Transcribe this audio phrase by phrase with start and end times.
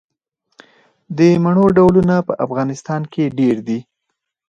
[1.17, 3.79] د مڼو ډولونه په افغانستان کې ډیر دي.